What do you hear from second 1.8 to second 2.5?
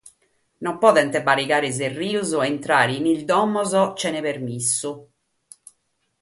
rios e